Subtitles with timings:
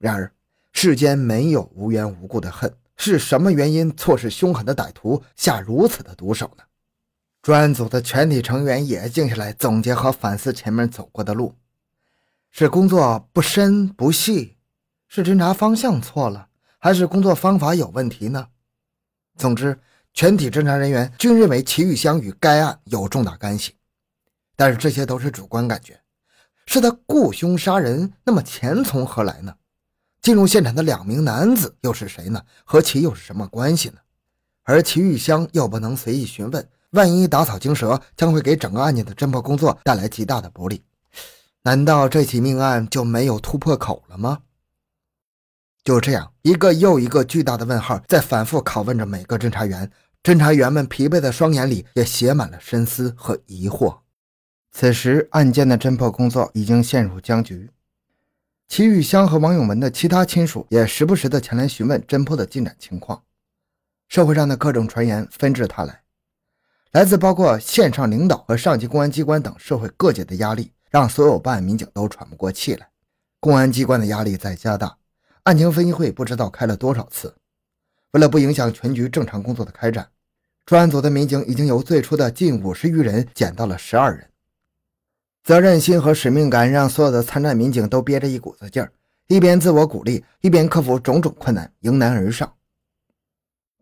[0.00, 0.32] 然而，
[0.72, 6.64] 世间没有无缘无故的恨，是什么原因促使凶狠的歹徒下如此的毒手呢？
[7.42, 11.54] 专案组的全体成员也静下来总结和反思前面走过的路：
[12.50, 14.56] 是工作不深不细，
[15.06, 16.48] 是侦查方向错了，
[16.78, 18.48] 还是工作方法有问题呢？
[19.36, 19.78] 总之，
[20.14, 23.74] 全体侦查人员均认为齐玉香与该案有重大干系，
[24.56, 26.00] 但是这些都是主观感觉。
[26.64, 29.54] 是他雇凶杀人，那么钱从何来呢？
[30.22, 32.42] 进入现场的两名男子又是谁呢？
[32.64, 33.96] 和其又是什么关系呢？
[34.64, 40.82] 而齐玉香又不能随意询问，万一打草惊蛇，将会给整个案件的侦破工作带来极大的不利。
[41.62, 44.40] 难道这起命案就没有突破口了吗？
[45.82, 49.90] 就这样，一个又一个巨大的问号在反复拷问着每个侦查员。
[50.22, 54.00] 侦查员们疲惫的双眼里也写满了深思和疑惑。
[54.70, 57.70] 此时，案件的侦破工作已经陷入僵局。
[58.70, 63.24] 齐玉香和王永文的其他亲属也时不时的前来询问侦破的进展情况。
[64.08, 66.02] 社会上的各种传言纷至沓来，
[66.92, 72.88] 来自包括县上领导和上级公安机关等社会各界的压力，让所有办案民警都喘不过气来。
[73.40, 74.98] 公安机关的压力在加大，
[75.42, 77.34] 案情分析会不知道开了多少次。
[78.12, 80.08] 为了不影响全局正常工作的开展，
[80.64, 84.30] 专案组的民警已经由最初的近五十余人减到了十二人。
[85.42, 88.92] 责任心和使命感让所有的参战民警都憋着一股子劲儿，
[89.26, 92.52] 一边自我鼓励，一边克服种种困难，迎难而上。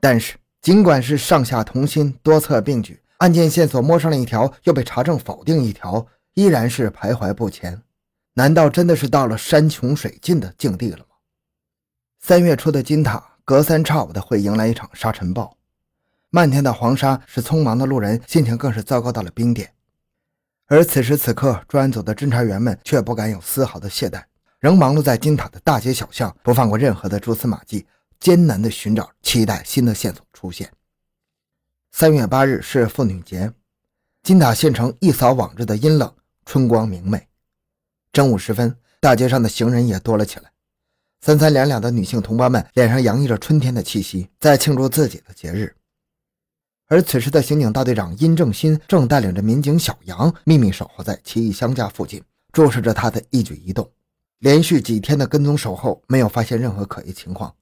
[0.00, 7.82] 但是，尽管是上下同心，多策并举，案件线索摸上了一条，又被查证否定一条，依然是徘徊不前。
[8.34, 11.04] 难道真的是到了山穷水尽的境地了吗？
[12.20, 15.56] 三月初的金塔，隔三差五的会迎来一场沙尘暴，
[16.30, 19.72] 漫天的黄沙使匆忙的路人心情更是糟糕到了冰点。
[20.70, 24.22] 而此时此刻，专案组的侦查员们却不敢有丝毫的懈怠，
[24.60, 27.86] 仍忙碌在金塔的大街小巷，不放过任何的蛛丝马迹，
[28.20, 30.70] 艰难地寻找，期待新的线索出现。
[31.90, 33.50] 三月八日是妇女节，
[34.22, 37.26] 金塔县城一扫往日的阴冷，春光明媚。
[38.12, 40.50] 正午时分，大街上的行人也多了起来，
[41.22, 45.74] 三三两两的女性同胞们脸上洋溢着春天的气息，在庆祝自己的节日。
[46.90, 53.86] 而此时的刑警大队长殷正新正带领着民警小杨秘密守候在齐玉香家附近，注视着他的一举一动。
[54.38, 57.54] 连续几天的跟踪守候，没有发现任何可疑情况。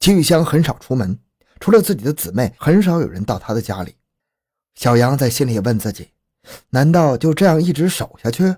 [0.00, 1.18] 齐玉香很少出门，
[1.60, 3.96] 除了自己的姊妹，很少有人到她的家里。
[4.74, 6.08] 小杨在心里问自己：
[6.70, 8.56] 难道就这样一直守下去？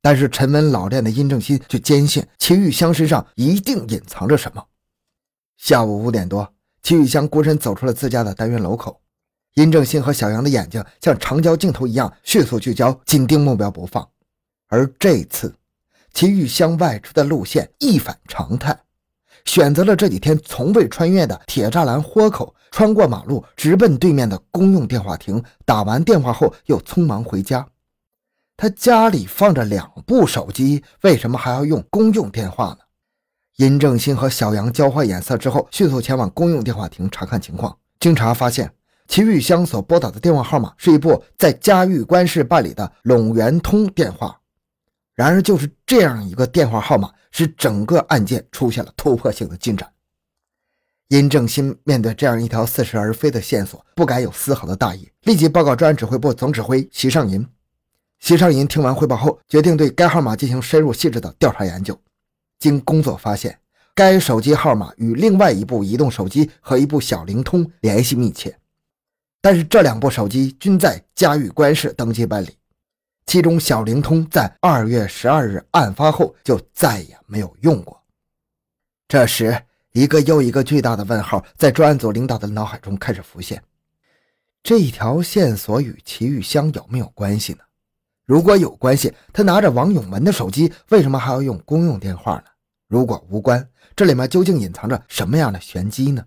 [0.00, 4.64] 但是沉稳老练的殷正新却坚信齐玉香身上一定隐藏着什么。
[5.58, 8.98] 下午五点多，齐玉香孤身走出了自家的单元楼口。
[9.54, 14.08] 殷正新和小杨的眼睛像长焦镜头一样迅速聚焦，紧盯目标不放。
[14.68, 15.52] 而这次，
[16.12, 18.78] 其玉香外出的路线一反常态，
[19.44, 25.42] 选择了这几天从未穿越的铁栅栏豁口，穿过马路，直奔对面的公用电话亭。
[25.64, 27.66] 打完电话后，又匆忙回家。
[28.56, 32.78] 他家里放着两部手机，为什么还要用公用电话呢？
[33.56, 37.76] 殷正新和小杨交换眼色之后，迅速前往公用电话亭查看情况。
[37.98, 38.72] 经查发现。
[39.10, 44.38] 齐玉香所拨打的电话号码是一部在嘉峪关市办理的陇源通电话，
[45.16, 49.90] 然而就是这样一个电话号码，使整个案件出现了突破性的进展。
[51.08, 57.44] 殷正新面对这样一条似是而非的线索，不敢有丝毫的大意，立即报告专案指挥部总指挥席尚银。
[58.20, 62.00] 席尚银听完汇报后，决定对该号码进行深入细致的调查研究。
[62.60, 63.58] 经工作发现，
[63.92, 68.56] 该手机号码与另外一部移动手机和一部小灵通联系密切。
[69.40, 72.56] 但是这两部手机均在嘉峪关市登记办理，
[73.24, 78.02] 其中小灵通在二月十二日案发后就再也没有用过。
[79.08, 79.62] 这时，
[79.92, 83.62] 一个又一个巨大的问号在专案组领导的脑海中开始浮现：
[84.62, 87.60] 这一条线索与齐玉香有没有关系呢？
[88.26, 92.44] 如果有关系，他拿着王永文的手机，为什么还要用公用电话呢？
[92.88, 93.66] 如果无关，
[93.96, 96.24] 这里面究竟隐藏着什么样的玄机呢？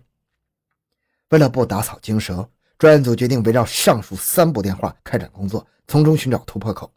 [1.30, 2.50] 为了不打草惊蛇。
[2.84, 6.92] 专案组决定围绕上述三部电话开展工作，从中寻找突破口。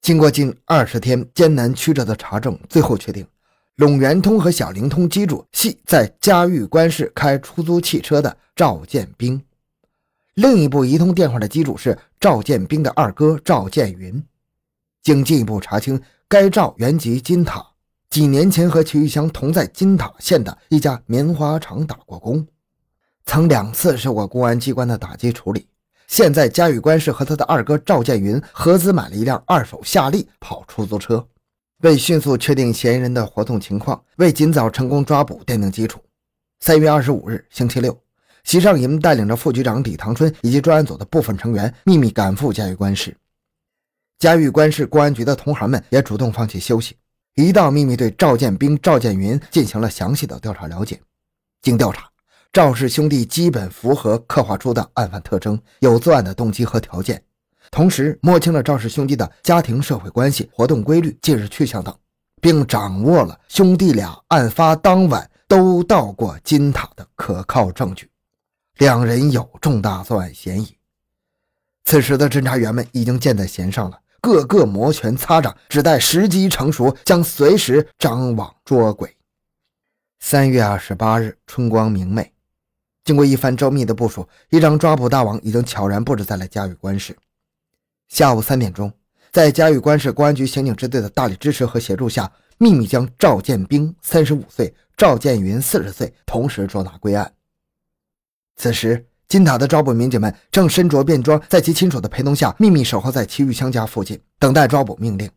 [0.00, 3.24] 经过近二十天艰难曲折的查证，最后确定，
[3.76, 9.40] 陇源通和小灵通机主系在嘉峪关市开出租汽车的赵建兵。
[10.34, 14.20] 另一部移通电话的机主是赵建兵的二哥赵建云。
[15.00, 17.64] 经进一步查清，该赵原籍金塔，
[18.10, 22.44] 几年前和齐玉香同在金塔县的一家棉花厂打过工。
[23.26, 25.66] 曾两次受过公安机关的打击处理，
[26.06, 31.26] 现在嘉峪关市和他的二哥赵建云合资买了一辆二手夏利跑出租车。
[31.82, 36.00] 为迅速确定嫌疑人的活动情况，为尽早成功抓捕奠定基础。
[36.60, 37.94] 三月二十五日，星期六，
[38.44, 43.14] 席尚银带领着副局长李唐春以及专案组的部分成员秘密赶赴嘉峪关市。
[44.18, 46.96] 嘉峪关市公安局的同行们也主动放弃休息，
[47.34, 50.98] 一道秘密对赵建兵、赵建云进行了详细的调查了解。
[51.60, 52.08] 经调查，
[52.52, 57.22] 赵氏兄弟基本符合刻画出的案犯特征，有作案的动机和条件。
[57.70, 61.94] 同时摸清了赵氏兄弟的家庭社会关系、活动规律、近日去向等，
[62.40, 68.08] 并掌握了兄弟俩案发当晚都到过金塔的可靠证据，
[68.78, 70.76] 两人有重大作案嫌疑。
[71.84, 79.14] 此时的侦查员们已经箭在弦上了，个个摩拳擦掌，只待时机成熟，将随时张网捉鬼。
[80.20, 82.32] 三月二十八日，春光明媚，
[83.06, 87.16] 经过一番周密的部署，一张抓捕大网已经悄然布置在了嘉峪关市。
[88.08, 88.92] 下午三点钟，
[89.30, 97.32] 在嘉峪关市公安局刑警支队的大力支持和协助下，秘密将赵建兵（三十五岁）、赵建云（四十岁）同时捉拿归案。
[98.56, 105.30] 此时，金塔的抓捕民警们正身着便装，在其亲属的陪同下，秘密守候在齐玉香家附近，等待抓捕命令。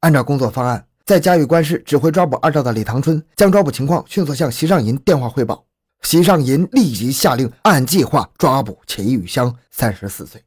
[0.00, 5.66] 按照工作方案，在嘉峪关市指挥抓捕二赵的李唐春将抓捕情况迅速向席尚银电话汇报，
[6.04, 10.44] 席尚银立即下令按计划抓捕齐玉香（三十四岁）。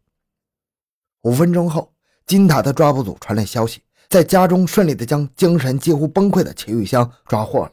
[1.23, 1.91] 五分钟后，
[2.27, 7.71] 金塔的抓捕组传来消息，在家中顺利地将精神几乎崩溃的齐玉香抓获了。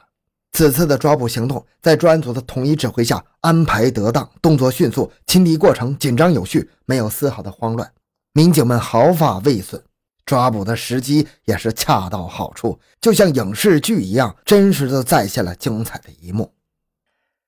[0.53, 7.93] 此次的抓捕行动在专案组的统一指挥下安排得当，动作迅速，清理过程紧张有序，没有丝毫的慌乱，
[8.33, 9.83] 民警们毫发未损。
[10.25, 16.51] 抓捕的时机也是恰到好处，就像影视剧一样，真实的再现了精彩的一幕。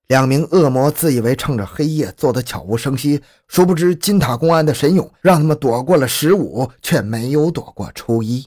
[0.09, 8.47] 两名恶魔自以为趁着黑夜做得悄无声息，殊不知金塔公安的神勇让他们躲过了十五，却没有躲过初一。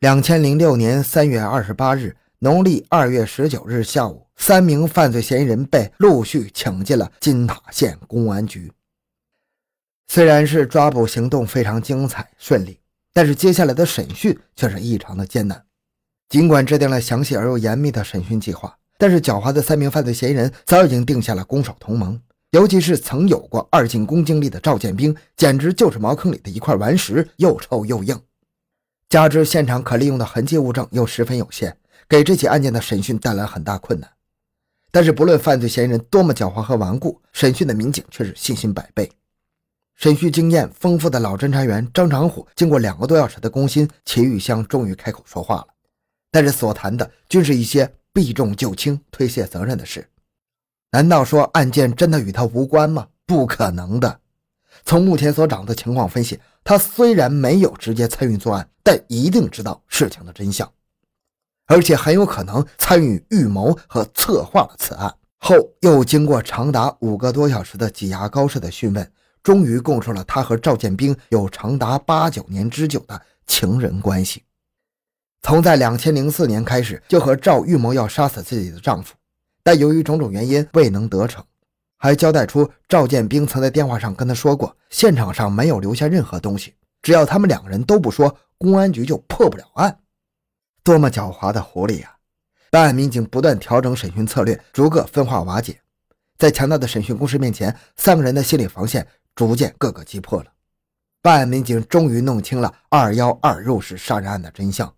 [0.00, 8.72] 两千零六年三月二十八日，农历二月十九日下午，三名犯罪嫌疑人被陆续请进了金塔县公安局。
[10.08, 12.78] 虽然是抓捕行动非常精彩顺利，
[13.12, 15.64] 但是接下来的审讯却是异常的艰难。
[16.28, 18.78] 尽管制定了详细而又严密的审讯计划。
[18.96, 22.20] 但是狡猾的三名犯罪嫌疑人早已经定下了攻守同盟，
[22.50, 28.18] 尤其是曾有过二进宫经历的赵建兵，简直就是茅坑里的一块顽石，又臭又硬。
[29.08, 31.76] 加之现场可利用的痕迹物证又十分有限，
[32.08, 34.08] 给这起案件的审讯带来很大困难。
[34.92, 39.10] 但是不论犯罪嫌疑人多么狡猾和顽固，审讯的民警却是信心百倍。
[39.96, 45.66] 审讯经验丰富的老侦查员张长虎，经过两个多小时的攻心，齐玉香终于开口说话了，
[46.30, 47.92] 但是所谈的均是一些。
[48.14, 50.08] 避重就轻、推卸责任的事，
[50.92, 53.08] 难道说案件真的与他无关吗？
[53.26, 54.20] 不可能的。
[54.84, 60.72] 从目前所掌握的情况分析，他虽然没有直接参与作案，但一定知道事情的真相，
[61.66, 65.12] 而且很有可能参与预谋和策划了此案。
[65.38, 69.12] 后又经过长达五个多小时的挤牙膏式的讯问，
[69.42, 74.44] 终于供出了他和赵建兵有长达八九年之久的情人关系。
[75.44, 79.14] 从在两千零四年开始就和赵预谋要杀死自己的丈夫，
[79.62, 81.44] 但由于种种原因未能得逞，
[81.98, 89.94] 还交代出赵建兵曾在电话上跟他说过，现场上没有留下任何东西，只要他们两个人都不说，公安局就破不了案。
[90.82, 92.16] 多么狡猾的狐狸呀！
[92.70, 95.78] 办案民警不断调整审讯策略，逐个分化瓦解。
[96.38, 100.46] 在强大的审讯攻势面前，三个人的心理防线逐渐个个击破了。
[101.20, 104.90] 办案民警终于弄清了二幺二入室杀人案的真相。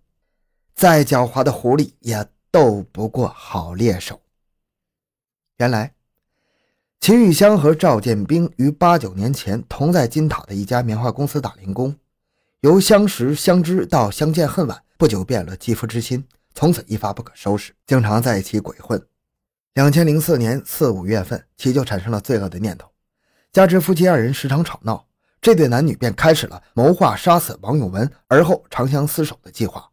[0.77, 4.21] 再狡猾的狐狸也斗不过好猎手。
[5.57, 5.95] 原来，
[7.01, 11.97] 秦玉香和赵建兵于八九年前同在金塔的一家棉花公司打零工，
[12.61, 16.23] 由相识相知到相见恨晚，不久变了肌肤之亲，
[16.55, 19.03] 从此一发不可收拾，经常在一起鬼混。
[19.73, 22.87] 两千零四年四五月份，其就产生了罪恶的念头，
[23.51, 25.07] 加之夫妻二人时常吵闹，
[25.41, 29.91] 这对男女便开始了谋划杀死王永文，而后长相厮守的计划。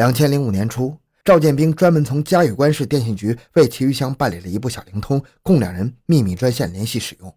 [0.00, 7.36] 两千零五年初，赵建兵专门从嘉峪关市电信局为齐玉香办理了一部小灵通，供两人秘密专线联系使用。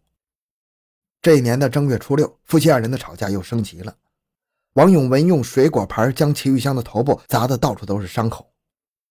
[1.22, 3.94] 这一年的正月初六，夫妻二人的吵架又升级了。
[4.76, 8.50] 王永文用水果盘将齐玉香的头部砸得到处都是伤口。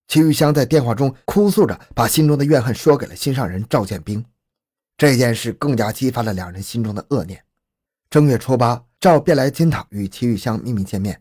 [0.08, 4.24] 齐玉香在电话中哭诉着，把心中的怨恨说给了心上人赵建兵。
[4.96, 7.44] 这件事更加激发了两人心中的恶念。
[8.08, 11.20] 正月初八，赵便来金塔与齐玉香秘密见面。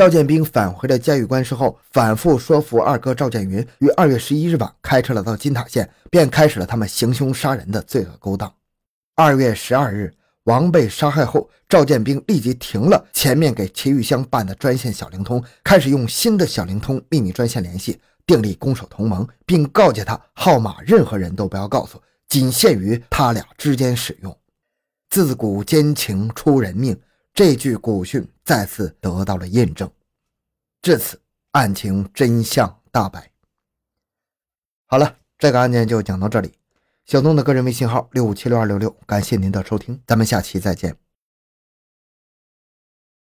[0.00, 8.50] 赵建兵返回了嘉峪关之后，反复说服二哥赵建云，于二月十一日晚开车来到金塔县，便开始了他们行凶杀人的罪恶勾当。
[9.14, 10.10] 二月十二日，
[10.44, 24.34] 王被杀害后，赵建兵立即停了前面给齐玉香办的专线小灵通，开始用新的小灵通秘密专线联系，订立攻守同盟，并告诫他号码任何人都不要告诉，仅限于他俩之间使用。
[25.10, 26.98] 自古奸情出人命，
[27.32, 29.90] 这句古训再次得到了印证。
[30.82, 31.20] 至此，
[31.52, 33.30] 案情真相大白。
[34.86, 36.52] 好了，这个案件就讲到这里。
[37.06, 40.96] 小东的个人微信号六五七六二六六，感谢您的收听，咱们下期再见。